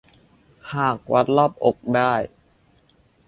[0.73, 2.13] หากวัดรอบอกได้